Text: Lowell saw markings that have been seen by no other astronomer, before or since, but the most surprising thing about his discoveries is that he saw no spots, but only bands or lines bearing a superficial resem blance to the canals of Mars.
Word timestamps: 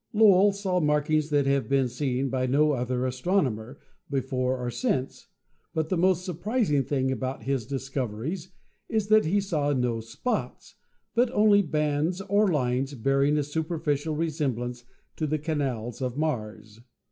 Lowell 0.13 0.51
saw 0.51 0.79
markings 0.79 1.29
that 1.29 1.45
have 1.45 1.69
been 1.69 1.87
seen 1.87 2.29
by 2.29 2.47
no 2.47 2.71
other 2.71 3.05
astronomer, 3.05 3.77
before 4.09 4.57
or 4.57 4.71
since, 4.71 5.27
but 5.75 5.89
the 5.89 5.95
most 5.95 6.25
surprising 6.25 6.81
thing 6.83 7.11
about 7.11 7.43
his 7.43 7.67
discoveries 7.67 8.51
is 8.89 9.09
that 9.09 9.25
he 9.25 9.39
saw 9.39 9.73
no 9.73 9.99
spots, 9.99 10.73
but 11.13 11.29
only 11.33 11.61
bands 11.61 12.19
or 12.19 12.47
lines 12.47 12.95
bearing 12.95 13.37
a 13.37 13.43
superficial 13.43 14.17
resem 14.17 14.55
blance 14.55 14.83
to 15.17 15.27
the 15.27 15.37
canals 15.37 16.01
of 16.01 16.17
Mars. 16.17 16.79